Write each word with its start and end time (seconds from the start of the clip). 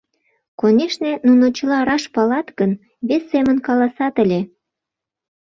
Конешне, 0.59 1.11
нуно 1.27 1.45
чыла 1.57 1.79
раш 1.87 2.03
палат 2.13 2.47
гын, 2.59 2.71
вес 3.07 3.23
семын 3.31 3.57
каласат 3.67 4.15
ыле. 4.23 4.41